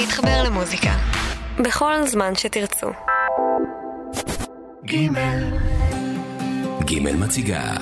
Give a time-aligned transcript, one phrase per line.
[0.00, 0.90] להתחבר למוזיקה.
[1.58, 2.86] בכל זמן שתרצו.
[4.84, 5.44] גימל.
[6.84, 7.74] גימל מציגה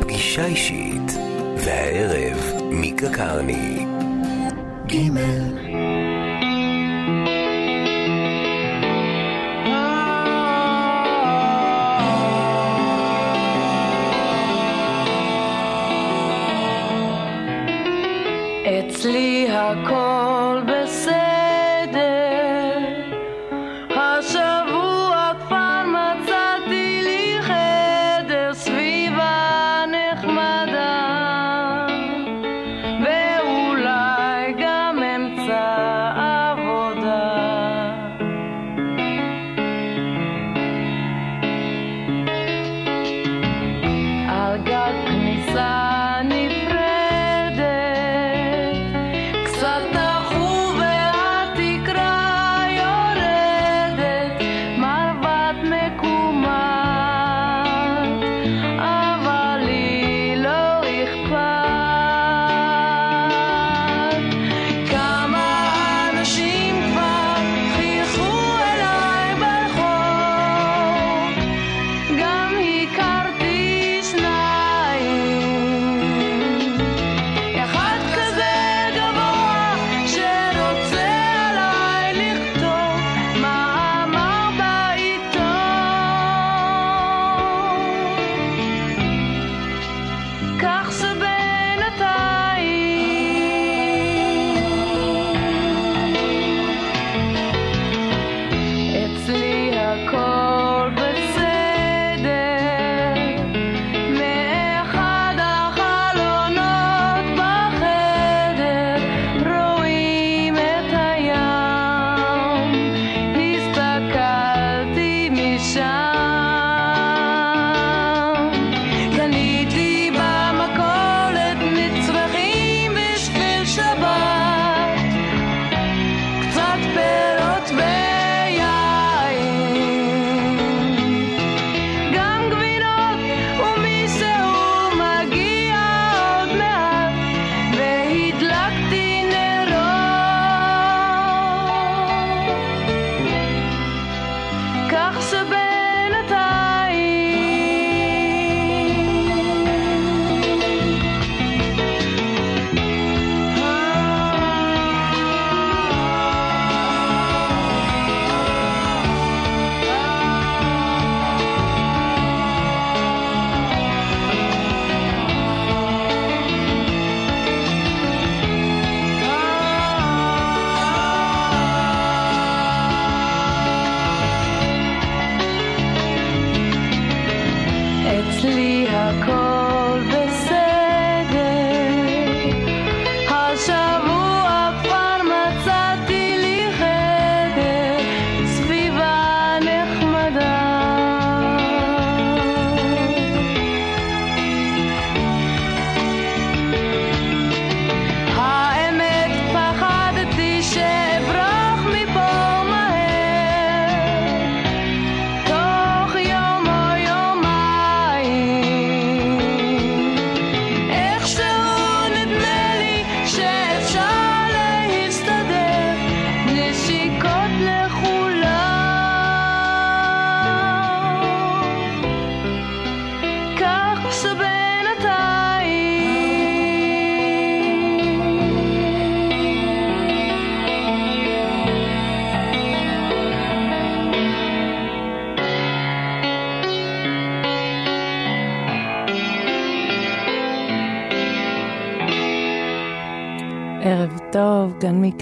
[0.00, 1.12] פגישה אישית,
[1.56, 3.86] והערב מיקה קרני.
[4.86, 5.58] גימל.
[18.80, 21.27] אצלי הכל בסדר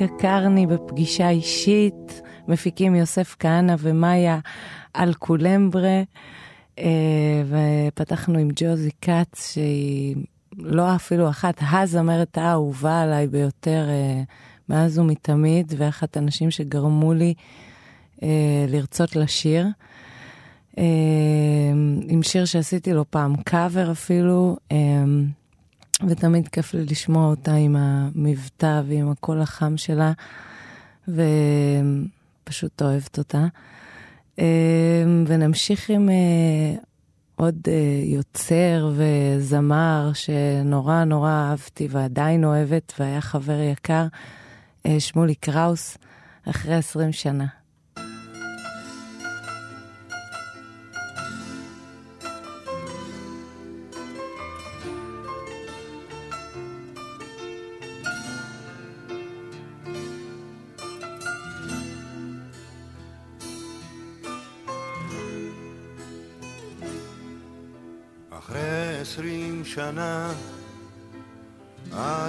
[0.00, 4.38] מיקה קרני בפגישה אישית, מפיקים יוסף כהנא ומאיה
[4.96, 6.02] אלקולמברה,
[6.78, 10.16] אה, ופתחנו עם ג'וזי כץ, שהיא
[10.58, 14.22] לא אפילו אחת הזמרת האהובה עליי ביותר אה,
[14.68, 17.34] מאז ומתמיד, ואחת הנשים שגרמו לי
[18.22, 19.66] אה, לרצות לשיר.
[22.08, 24.56] עם שיר שעשיתי לו פעם קאבר אפילו.
[26.08, 30.12] ותמיד כיף לי לשמוע אותה עם המבטא ועם הקול החם שלה,
[31.08, 33.46] ופשוט אוהבת אותה.
[34.38, 36.74] אמ, ונמשיך עם אה,
[37.36, 44.06] עוד אה, יוצר וזמר שנורא נורא אהבתי ועדיין אוהבת, והיה חבר יקר,
[44.98, 45.98] שמולי קראוס,
[46.44, 47.46] אחרי עשרים שנה.
[47.46, 47.55] שנה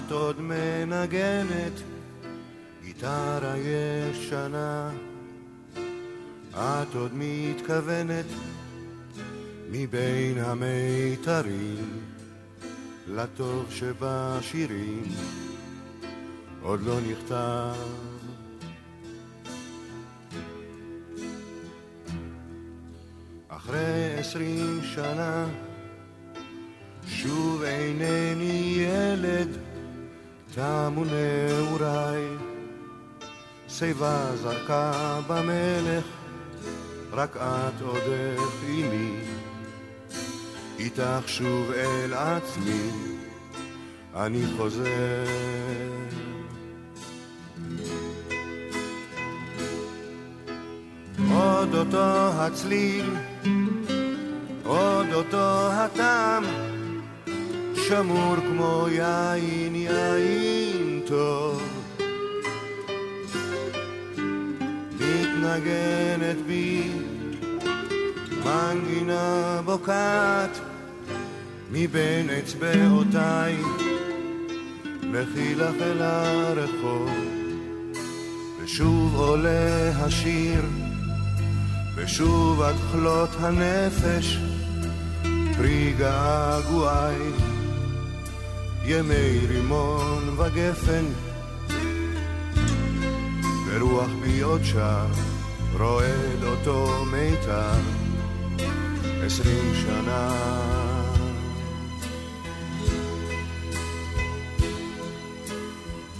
[0.07, 1.73] את עוד מנגנת
[2.83, 4.91] גיטרה ישנה.
[6.51, 8.25] את עוד מתכוונת
[9.71, 11.99] מבין המיתרים
[13.07, 15.03] לטוב שבשירים.
[16.61, 17.75] עוד לא נכתב.
[23.47, 25.47] אחרי עשרים שנה
[27.07, 29.47] שוב אינני ילד,
[30.57, 32.27] תמו נעוריי.
[33.67, 36.05] שיבה זרקה במלך,
[37.11, 39.11] רק את עודך עימי.
[40.79, 42.89] איתך שוב אל עצמי,
[44.15, 45.25] אני חוזר.
[51.31, 53.15] עוד אותו הצליל,
[54.63, 56.43] עוד אותו הטעם,
[57.87, 61.63] שמור כמו יין, יין טוב.
[64.99, 66.89] מתנגנת בי
[68.45, 70.59] מנגינה בוקעת
[71.71, 73.55] מבין אצבעותיי,
[75.03, 77.09] לכי לך אל הרחוב,
[78.63, 80.61] ושוב עולה השיר,
[81.95, 84.37] ושוב עד כלות הנפש,
[85.57, 87.46] פרי געגועי.
[88.89, 91.05] ימי רימון וגפן,
[93.67, 95.05] ורוח ביוד שר
[95.79, 97.79] רועד אותו מיתר
[99.25, 100.31] עשרים שנה.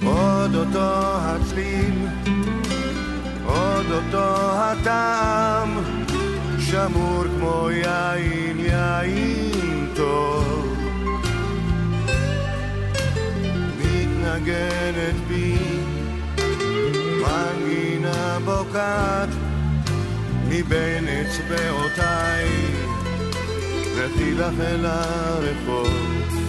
[0.05, 2.07] עוד אותו הצליל,
[3.45, 5.77] עוד אותו הטעם,
[6.59, 10.46] שמור כמו יין, יין טוב.
[14.37, 15.57] מנגנת בי,
[17.21, 19.29] מנגינה בוקעת
[20.47, 22.49] מבין אצבעותיי,
[23.95, 26.46] לכי לך אל הרחוב.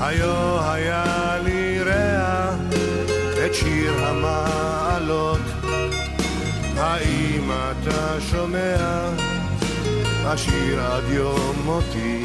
[0.00, 2.54] היו היה לי רע
[3.46, 5.40] את שיר המעלות.
[6.76, 9.08] האם אתה שומע?
[10.24, 12.22] השיר עד יום מותי,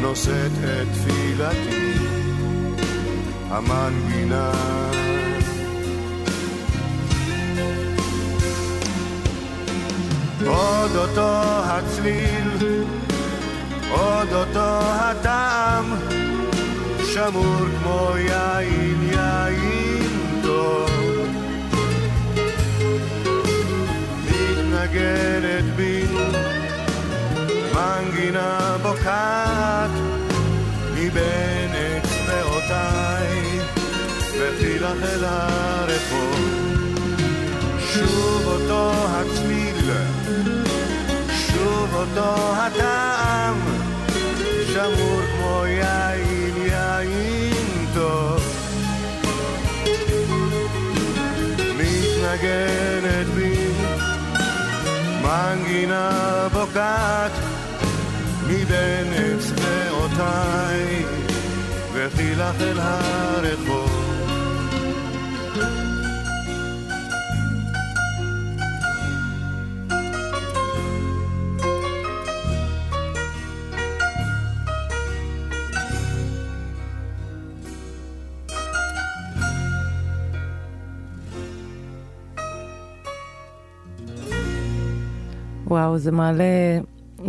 [0.00, 1.92] נושאת את תפילתי,
[3.50, 4.52] המנגינה.
[10.46, 12.48] עוד אותו הצליל
[13.90, 15.94] עוד אותו הטעם,
[17.14, 20.90] שמור כמו יין, יין טוב.
[24.24, 26.04] מתנגנת בי,
[27.74, 29.90] מנגינה בוקעת,
[30.94, 33.60] מבין אצבעותיי,
[34.38, 36.58] וכי לך אל הרחוב.
[37.92, 39.90] שוב אותו הצליל,
[41.30, 43.77] שוב אותו הטעם,
[55.48, 57.32] מנגינה בוקעת
[58.46, 61.04] מבין אצבעותיי,
[61.92, 64.08] וכי לך אל הרחוב.
[85.70, 86.78] וואו, זה מעלה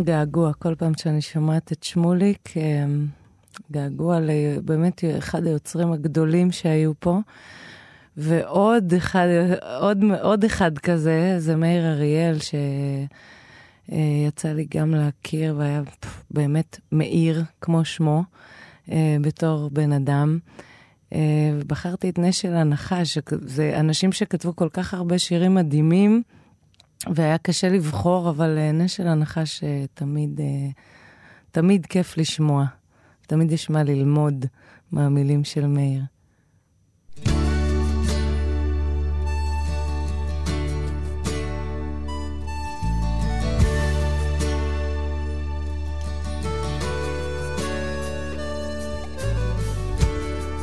[0.02, 2.54] געגוע כל פעם שאני שומעת את שמוליק.
[2.56, 3.06] אמ,
[3.72, 7.18] געגוע לבאמת אחד היוצרים הגדולים שהיו פה.
[8.16, 9.26] ועוד אחד,
[9.80, 12.36] עוד, עוד אחד כזה, זה מאיר אריאל,
[13.88, 15.82] שיצא לי גם להכיר והיה
[16.30, 18.22] באמת מאיר, כמו שמו,
[18.92, 20.38] אה, בתור בן אדם.
[21.58, 26.22] ובחרתי את נשל הנחש, זה אנשים שכתבו כל כך הרבה שירים מדהימים,
[27.14, 29.64] והיה קשה לבחור, אבל נשל הנחש
[29.94, 30.40] תמיד,
[31.50, 32.64] תמיד כיף לשמוע.
[33.26, 34.46] תמיד יש מה ללמוד
[34.92, 36.02] מהמילים של מאיר.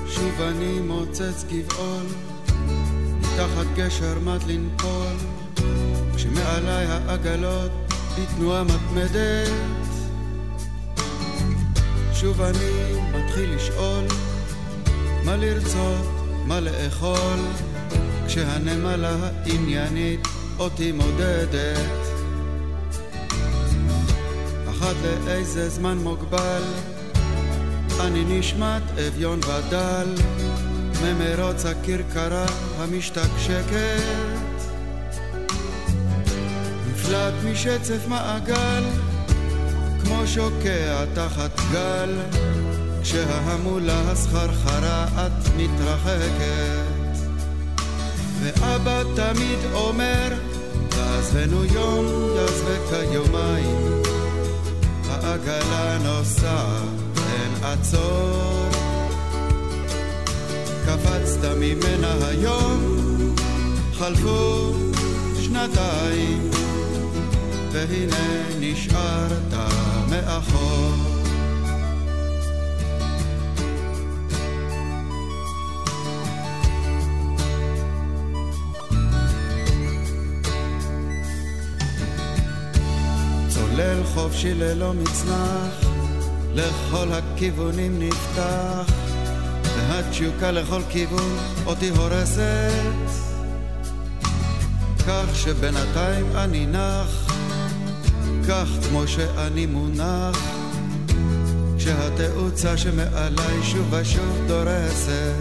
[0.07, 2.05] שוב אני מוצץ גבעול,
[3.19, 5.15] מתחת גשר מת לנפול,
[6.17, 7.71] כשמעליי העגלות
[8.17, 9.51] בתנועה מתמדת.
[12.13, 14.03] שוב אני מתחיל לשאול,
[15.25, 16.07] מה לרצות,
[16.45, 17.39] מה לאכול,
[18.27, 20.27] כשהנמלה העניינית
[20.59, 22.07] אותי מודדת.
[24.69, 24.95] אחת
[25.25, 26.63] לאיזה זמן מוגבל,
[27.99, 30.15] אני נשמט אביון ודל,
[31.01, 32.45] ממרוץ הכרכרה
[32.79, 34.36] המשתקשקת.
[37.07, 38.83] נפלט משצף מעגל,
[40.03, 42.15] כמו שוקע תחת גל,
[43.01, 47.17] כשההמולה הסחרחרה את מתרחקת.
[48.41, 50.33] ואבא תמיד אומר,
[50.89, 54.01] תעזבנו יום, יעזבק היומיים,
[55.09, 57.07] העגלה נוסעת.
[57.63, 58.69] עצור.
[60.85, 63.05] קפצת ממנה היום,
[63.93, 64.73] חלפו
[65.41, 66.49] שנתיים,
[67.77, 68.15] והנה
[68.59, 69.53] נשארת
[70.09, 70.93] מאחור.
[83.49, 85.87] צולל חופשי ללא מצנח
[86.53, 88.93] לכל הכיוונים נפתח,
[89.63, 92.71] והתשוקה לכל כיוון אותי הורסת,
[95.07, 97.26] כך שבינתיים אני נח,
[98.47, 100.37] כך כמו שאני מונח,
[101.77, 105.33] כשהתאוצה שמעליי שוב ושוב דורסת.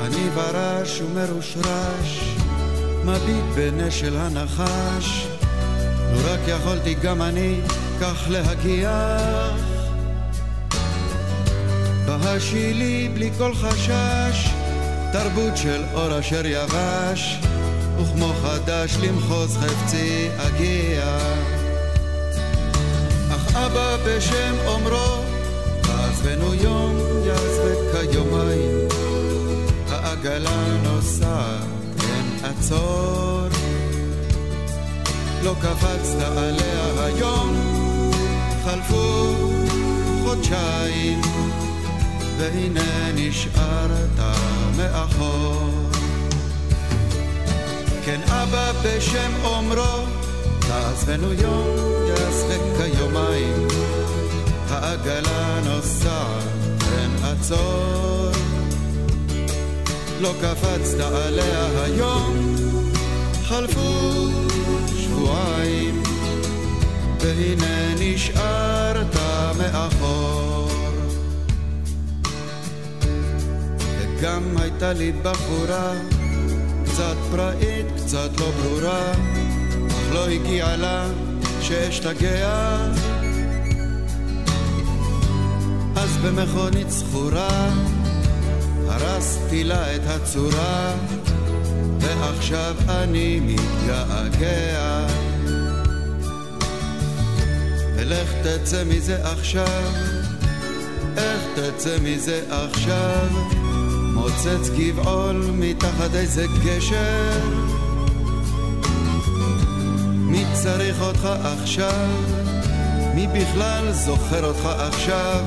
[0.00, 2.36] אני ברש ומרושרש,
[3.04, 5.26] מביט בנשל הנחש,
[6.12, 7.60] לו רק יכולתי גם אני
[8.00, 9.60] כך להגיח.
[12.06, 14.50] בהשילי בלי כל חשש,
[15.12, 17.38] תרבות של אור אשר יבש,
[17.98, 21.18] וכמו חדש למחוז חפצי אגיע.
[23.30, 25.22] אך אבא בשם אומרו,
[25.88, 28.88] עזבנו יום יעזבק כיומיים,
[29.88, 31.66] העגלה נוסעת,
[32.00, 33.48] אין עצור.
[35.42, 37.56] לא קפצת עליה היום,
[38.64, 39.34] חלפו
[40.24, 41.20] חודשיים,
[42.38, 44.18] והנה נשארת
[44.76, 45.85] מאחור.
[48.06, 50.06] כן אבא בשם אומרו,
[50.58, 51.66] תעזבנו יום,
[52.08, 53.68] יעזבק כיומיים,
[54.68, 58.30] העגלה נוסעת, אין עצור.
[60.20, 62.56] לא קפצת עליה היום,
[63.44, 64.28] חלפו
[64.98, 66.02] שבועיים,
[67.20, 69.16] והנה נשארת
[69.58, 70.70] מאחור.
[74.00, 75.92] וגם הייתה לי בחורה,
[76.96, 79.12] קצת פראית, קצת לא ברורה,
[79.88, 81.08] אך לא הגיעה לה
[81.60, 82.76] שאשתגע.
[85.96, 87.68] אז במכונית זכורה,
[88.88, 90.92] הרסתי לה את הצורה,
[92.00, 95.06] ועכשיו אני מתגעגע.
[97.96, 99.92] ולך תצא מזה עכשיו,
[101.16, 103.65] איך תצא מזה עכשיו?
[104.16, 107.40] מוצץ גבעול מתחת איזה גשר.
[110.16, 112.08] מי צריך אותך עכשיו?
[113.14, 115.44] מי בכלל זוכר אותך עכשיו?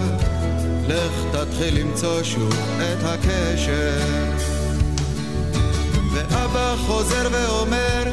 [0.87, 3.99] לך תתחיל למצוא שוב את הקשר.
[6.13, 8.03] ואבא חוזר ואומר,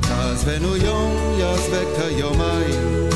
[0.00, 3.08] תעזבנו יום, יעזבק היומיים.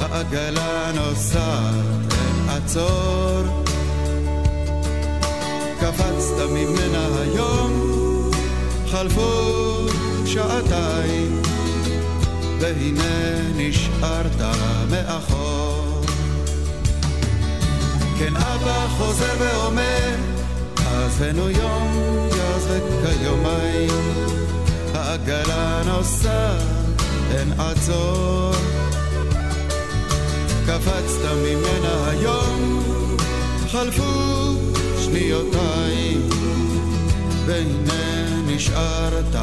[0.00, 3.67] העגלה נוסעת, אין עצור.
[5.80, 7.72] קפצת ממנה היום,
[8.90, 9.30] חלפו
[10.26, 11.42] שעתיים,
[12.60, 14.40] והנה נשארת
[14.90, 16.02] מאחור.
[18.18, 20.14] כן אבא חוזר ואומר,
[20.86, 21.92] עזבנו יום
[22.36, 22.82] יעזבק
[23.20, 23.90] כיומיים,
[24.94, 26.62] העגלה נוסעת,
[27.30, 28.52] אין עצור.
[30.66, 32.82] קפצת ממנה היום,
[33.70, 34.47] חלפו
[35.18, 36.28] שניותיים,
[37.46, 39.34] והנה נשארת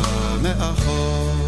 [0.41, 1.44] מאחור.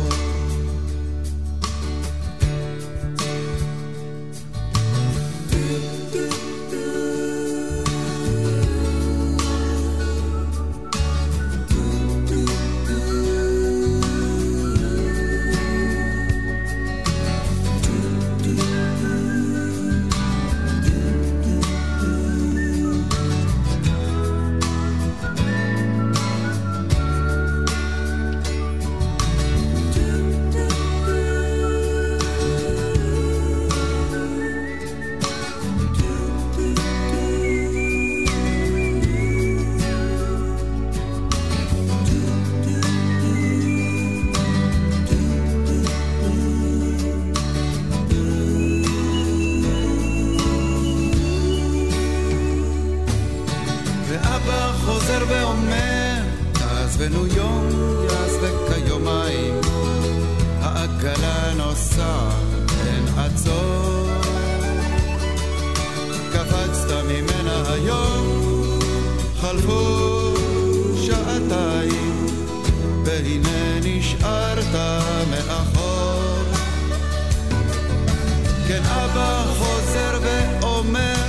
[78.68, 81.26] כן אבא חוזר ואומר,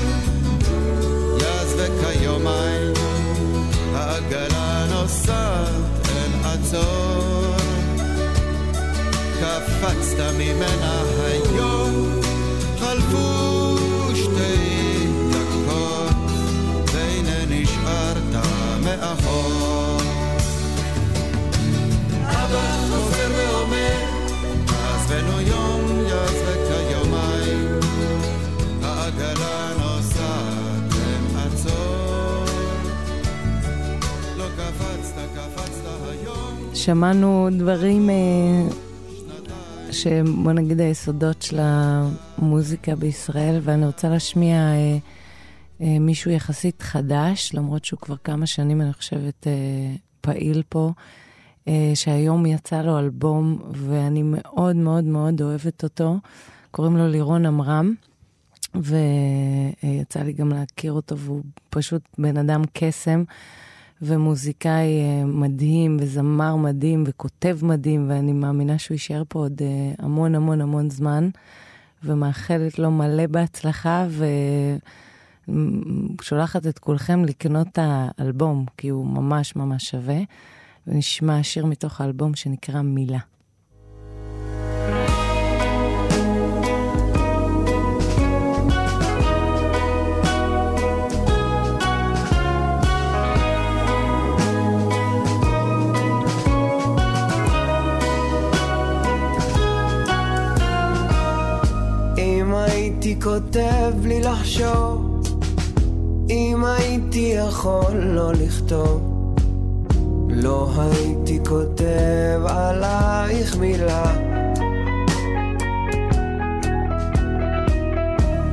[1.37, 2.93] יז וכיומיים,
[3.95, 7.55] העגלה נוסעת אין עצור.
[9.41, 11.48] קפצת ממנה היום
[36.89, 38.69] שמענו דברים אה,
[39.93, 44.99] שבוא נגיד היסודות של המוזיקה בישראל, ואני רוצה להשמיע אה,
[45.81, 49.47] אה, מישהו יחסית חדש, למרות שהוא כבר כמה שנים, אני חושבת,
[50.21, 50.93] פעיל פה,
[51.95, 56.17] שהיום יצא לו אלבום, ואני מאוד מאוד מאוד אוהבת אותו.
[56.71, 57.95] קוראים לו לירון עמרם.
[58.75, 63.25] ויצא לי גם להכיר אותו, והוא פשוט בן אדם קסם.
[64.03, 70.35] ומוזיקאי אה, מדהים, וזמר מדהים, וכותב מדהים, ואני מאמינה שהוא יישאר פה עוד אה, המון
[70.35, 71.29] המון המון זמן,
[72.05, 74.07] ומאחלת לו מלא בהצלחה,
[76.19, 80.19] ושולחת את כולכם לקנות את האלבום, כי הוא ממש ממש שווה.
[80.89, 83.19] ונשמע שיר מתוך האלבום שנקרא מילה.
[107.59, 109.35] יכול לא לכתוב,
[110.29, 114.13] לא הייתי כותב עלייך מילה.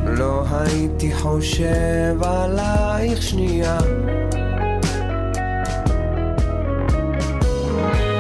[0.06, 3.78] לא הייתי חושב עלייך שנייה.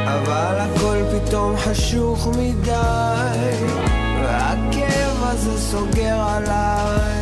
[0.05, 3.65] אבל הכל פתאום חשוך מדי,
[4.23, 7.14] והכאב זה סוגר עליי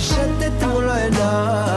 [0.00, 1.69] את מתפשטת מול העיניים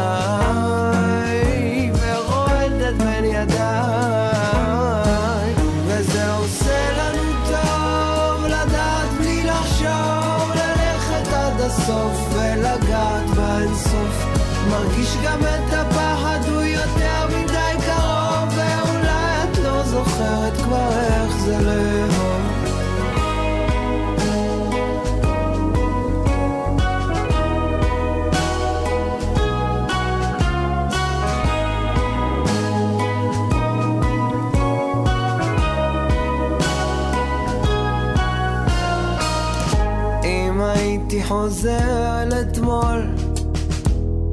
[41.44, 43.08] חוזר על אתמול.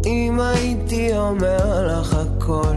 [0.07, 2.75] אם הייתי אומר לך הכל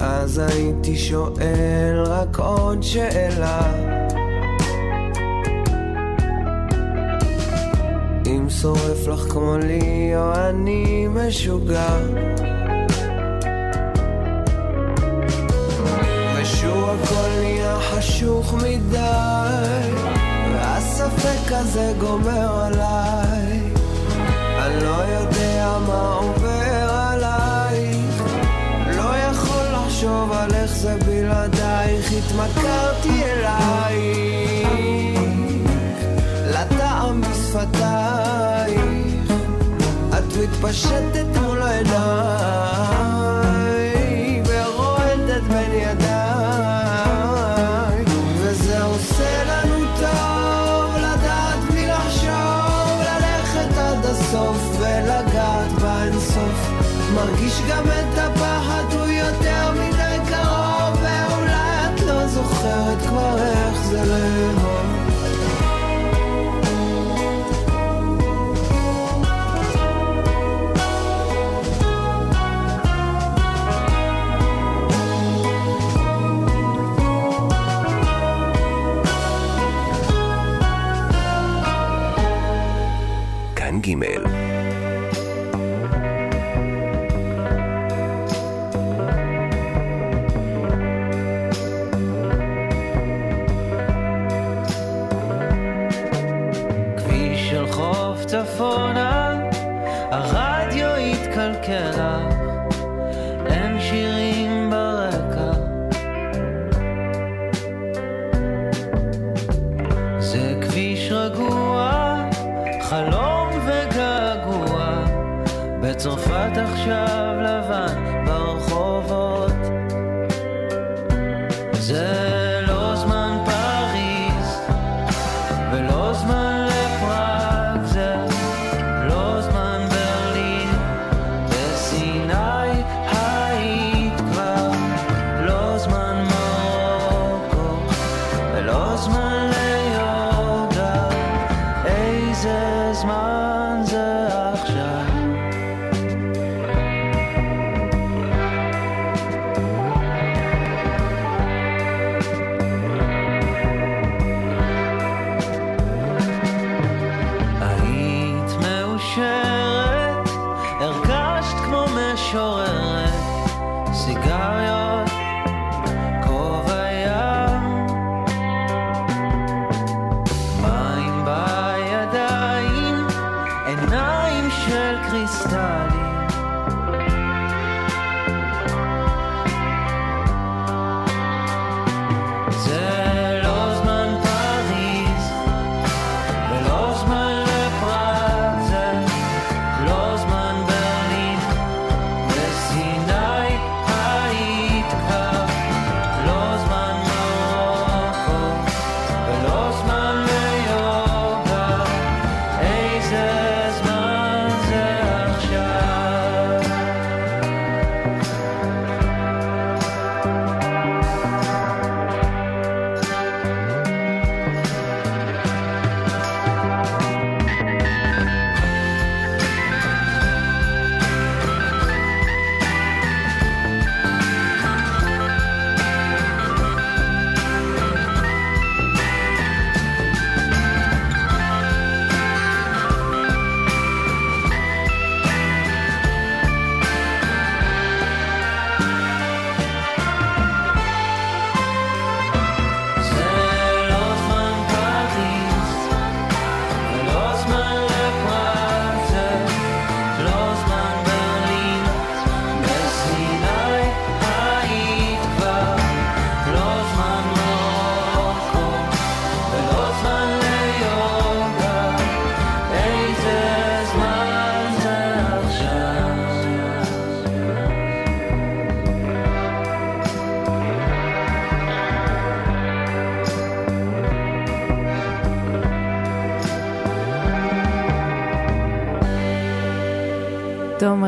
[0.00, 3.60] אז הייתי שואל רק עוד שאלה.
[8.26, 11.96] אם שורף לך כמו לי או אני משוגע.
[16.36, 18.99] ושוב הכל נהיה חשוך מדי.
[21.60, 23.60] הזה גומר עליי.
[24.58, 28.22] אני לא יודע מה עובר עלייך.
[28.96, 32.12] לא יכול לחשוב על איך זה בלעדייך.
[32.12, 34.68] התמכרתי אלייך.
[36.46, 38.80] לטעם בשפתייך.
[40.18, 42.69] את מתפשטת מול העיניים.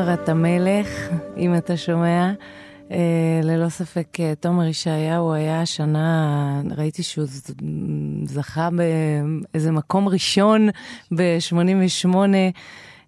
[0.03, 2.33] תומר, אתה מלך, אם אתה שומע.
[2.91, 7.25] אה, ללא ספק, אה, תומר ישעיהו היה השנה, ראיתי שהוא
[8.25, 8.69] זכה
[9.51, 10.69] באיזה מקום ראשון
[11.11, 12.15] ב-88.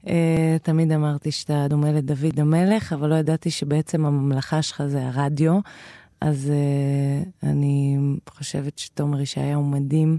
[0.07, 5.59] אה, תמיד אמרתי שאתה דומה לדוד המלך, אבל לא ידעתי שבעצם הממלכה שלך זה הרדיו.
[6.21, 6.51] אז
[7.43, 7.97] אני
[8.29, 10.17] חושבת שתומר ישעיהו מדהים.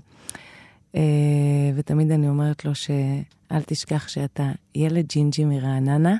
[1.74, 6.16] ותמיד אני אומרת לו שאל תשכח שאתה ילד ג'ינג'י מרעננה,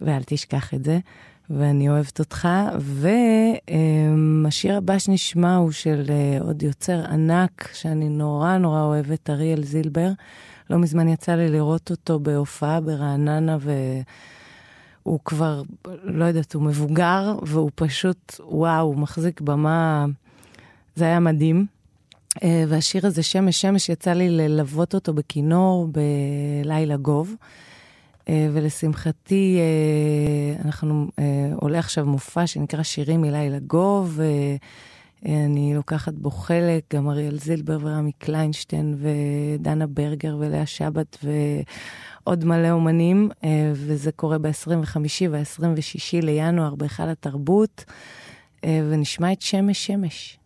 [0.00, 0.98] ואל תשכח את זה.
[1.50, 2.48] ואני אוהבת אותך.
[4.44, 10.10] והשיר הבא שנשמע הוא של אה, עוד יוצר ענק, שאני נורא נורא אוהבת, אריאל זילבר.
[10.70, 13.56] לא מזמן יצא לי לראות אותו בהופעה ברעננה,
[15.04, 15.62] והוא כבר,
[16.02, 20.06] לא יודעת, הוא מבוגר, והוא פשוט, וואו, הוא מחזיק במה,
[20.96, 21.66] זה היה מדהים.
[22.42, 27.34] אה, והשיר הזה, שמש שמש, יצא לי ללוות אותו בכינור בלילה גוב.
[28.28, 34.20] אה, ולשמחתי, אה, אנחנו, אה, עולה עכשיו מופע שנקרא שירים מלילה גוב.
[35.26, 42.70] אני לוקחת בו חלק, גם אריאל זילבר ורמי קליינשטיין ודנה ברגר ולאה שבת ועוד מלא
[42.70, 43.28] אומנים,
[43.72, 44.96] וזה קורה ב-25
[45.30, 47.84] וה-26 לינואר בהיכל התרבות,
[48.66, 50.38] ונשמע את שמש שמש.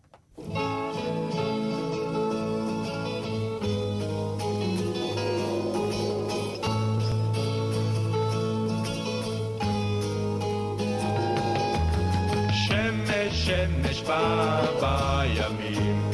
[13.63, 16.11] שמש בא בימים.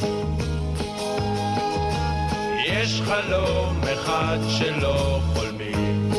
[2.66, 6.10] יש חלום אחד שלא חולמים.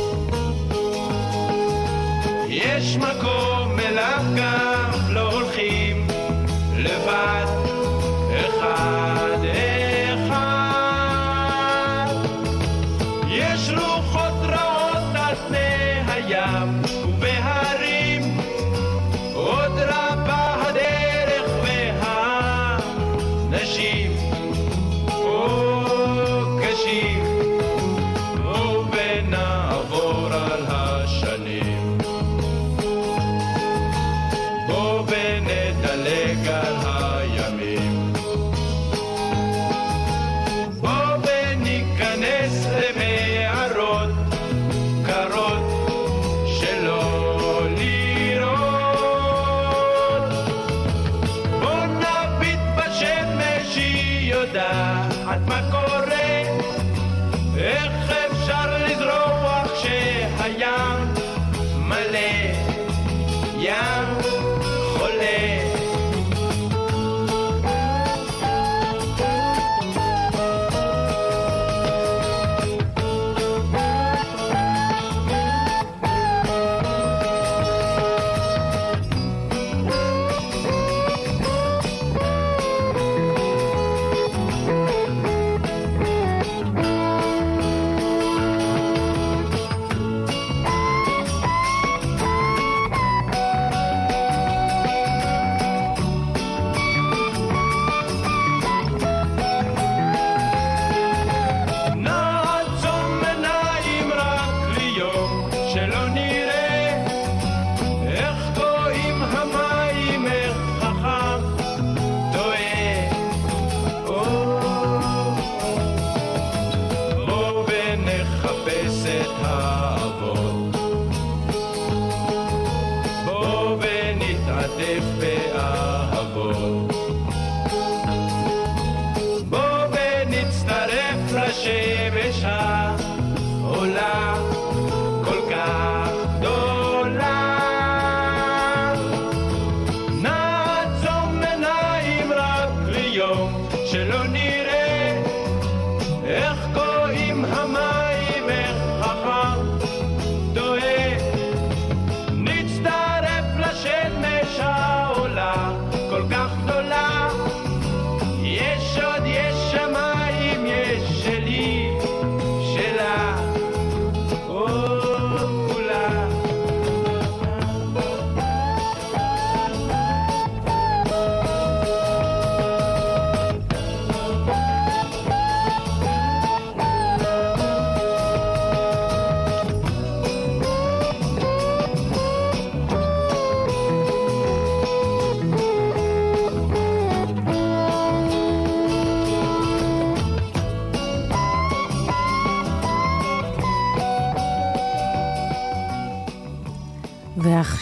[2.47, 6.07] יש מקום אליו גם לא הולכים
[6.77, 7.45] לבד,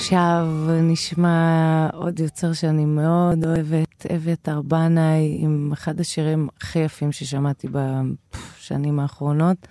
[0.10, 0.48] ועכשיו
[0.82, 9.00] נשמע עוד יוצר שאני מאוד אוהבת, אביתר בנאי, עם אחד השירים הכי יפים ששמעתי בשנים
[9.00, 9.68] האחרונות,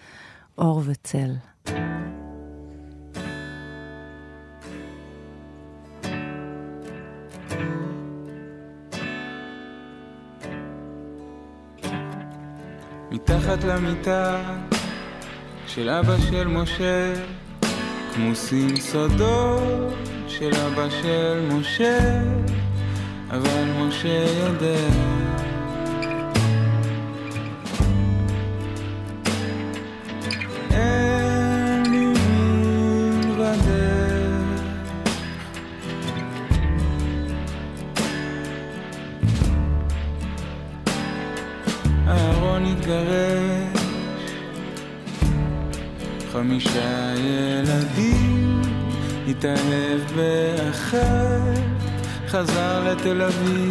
[0.58, 1.30] אור וצל.
[13.10, 14.42] מתחת למיטה
[15.66, 17.14] של אבא של משה
[18.14, 21.98] כמוסים סודות של אבא של משה,
[23.30, 25.27] אבל משה יודע.
[53.02, 53.67] te la vi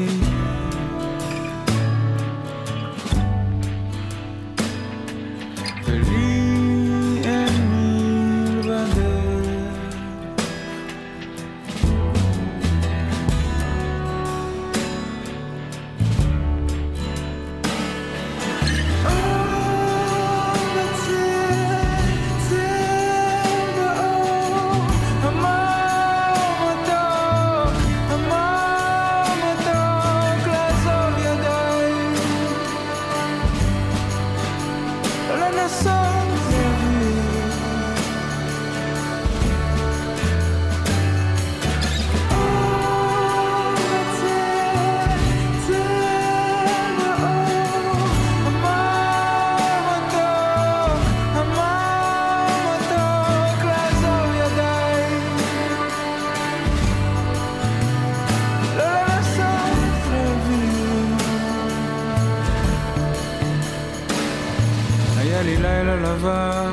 [65.62, 66.72] לילה לבן,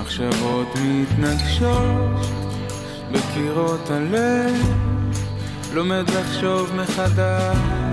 [0.00, 2.26] מחשבות מתנגשות
[3.12, 4.74] בקירות הלב,
[5.74, 7.89] לומד לחשוב מחדש.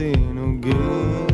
[0.00, 1.29] No again.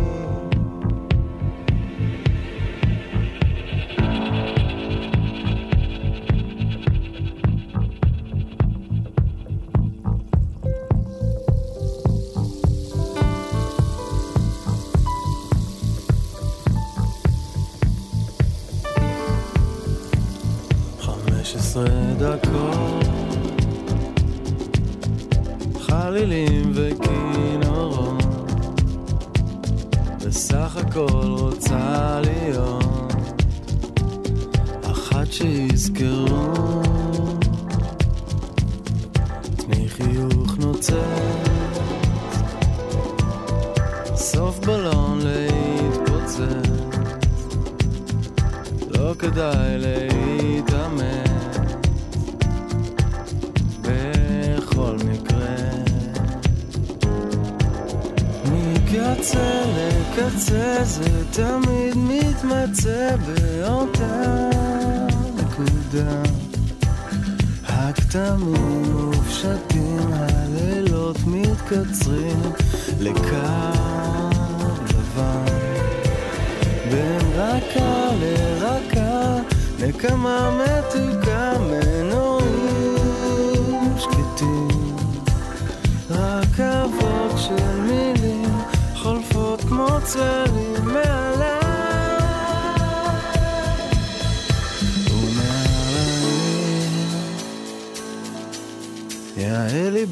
[99.37, 100.07] יאה לי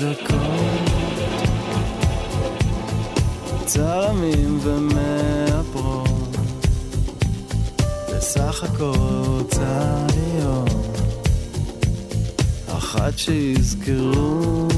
[0.00, 0.88] דקות,
[3.66, 4.58] צלמים
[5.78, 6.36] ומאפרות,
[8.08, 8.94] בסך הכל
[9.26, 10.70] רוצה להיות
[12.68, 14.68] אחת שיזכרו.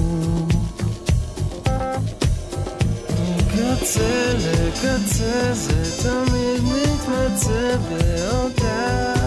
[3.36, 9.22] מקצה לקצה זה תמיד מתמצא באותה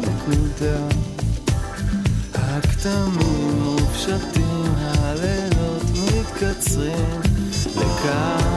[0.00, 0.78] נקודה.
[2.34, 7.20] הכתמים מופשטים, הלילות מתקצרים
[7.76, 8.51] לקו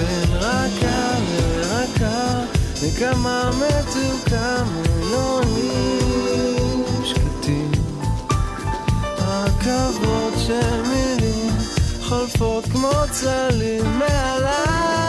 [0.00, 2.40] בין רכה לרכה,
[2.82, 6.04] נקמה מתוקה מלונים
[7.04, 7.72] שקטים.
[9.18, 11.52] רכבות של מילים
[12.02, 14.99] חולפות כמו צלים מעליי.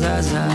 [0.00, 0.49] שוב לא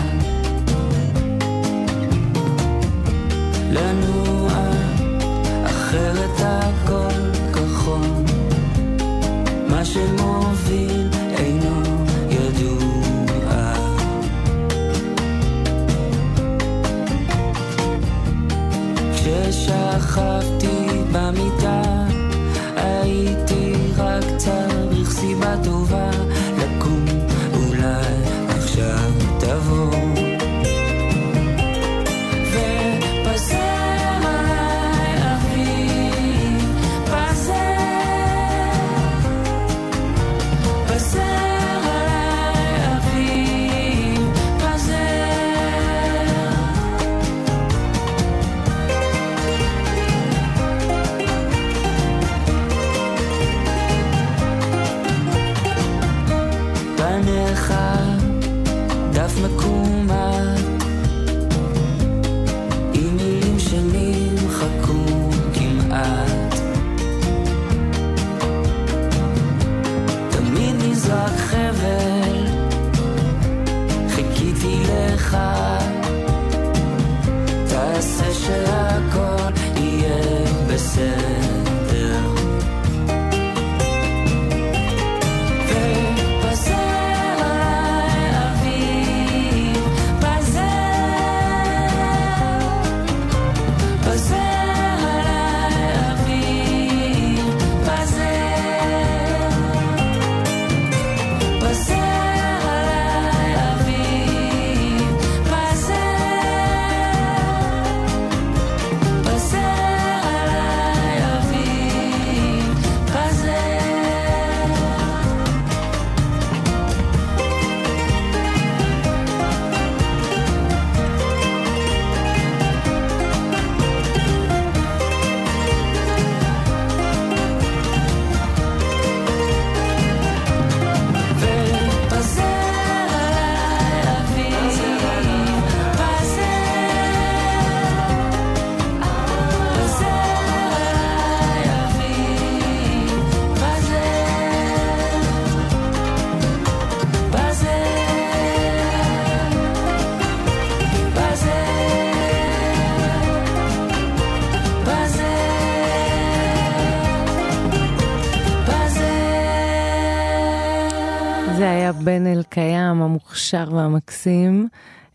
[161.54, 164.68] זה היה בן אלקיים המוכשר והמקסים.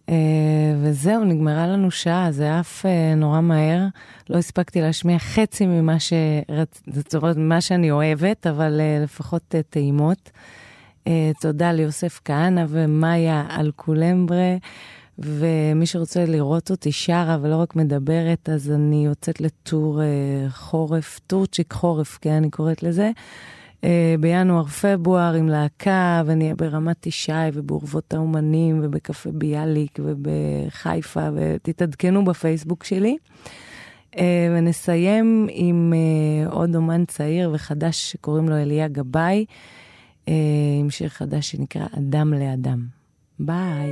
[0.10, 0.16] אה,
[0.82, 3.86] וזהו, נגמרה לנו שעה, זה עף אה, נורא מהר.
[4.30, 6.82] לא הספקתי להשמיע חצי ממה שרצ...
[6.88, 10.32] זאת אומרת, ממה שאני אוהבת, אבל אה, לפחות טעימות.
[11.42, 14.56] תודה ליוסף כהנא ומאיה אלקולמברה.
[15.20, 20.02] ומי שרוצה לראות אותי שרה ולא רק מדברת, אז אני יוצאת לטור
[20.50, 23.12] חורף, טורצ'יק חורף, כן, אני קוראת לזה.
[23.84, 33.18] אה, בינואר-פברואר עם להקה, ונהיה ברמת ישי ובאורוות האומנים ובקפה ביאליק ובחיפה, ותתעדכנו בפייסבוק שלי.
[34.18, 39.46] אה, ונסיים עם אה, עוד אומן צעיר וחדש שקוראים לו אליה גבאי,
[40.80, 42.86] עם שיר חדש שנקרא אדם לאדם.
[43.40, 43.92] ביי.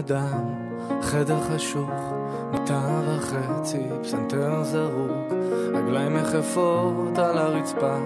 [0.00, 0.54] אדם
[1.02, 1.90] חדר חשוך,
[2.52, 5.32] מיטה וחצי, פסנתר זרוק,
[5.74, 7.96] רגליים יחפות על הרצפה,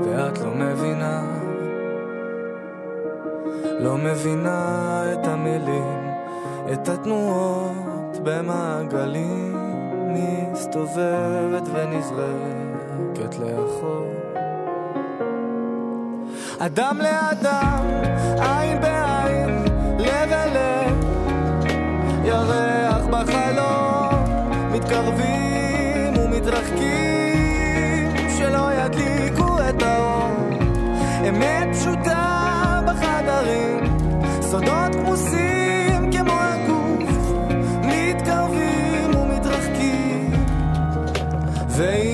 [0.00, 1.22] ואת לא מבינה,
[3.80, 6.10] לא מבינה את המילים,
[6.72, 9.56] את התנועות במעגלים,
[10.52, 14.12] מסתובבת ונזרקת לאחור.
[16.58, 17.84] אדם לאדם,
[18.40, 19.64] עין בעין,
[19.98, 20.61] לב אל
[22.24, 24.24] ירח בחלום,
[24.72, 30.32] מתקרבים ומתרחקים, שלא ידליקו את האור.
[31.28, 33.98] אמת פשוטה בחדרים,
[34.40, 37.10] סודות כמוסים כמו הגוף,
[37.82, 40.30] מתקרבים ומתרחקים,
[41.68, 42.11] והנה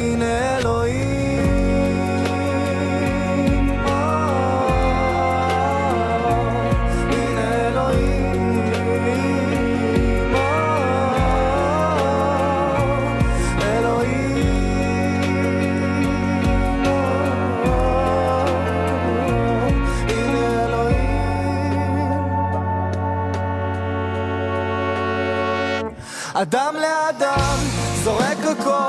[28.49, 28.88] difficult.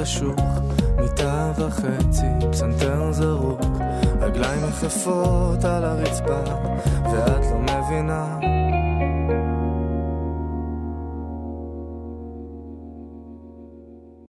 [0.00, 0.39] חשוך, מיטה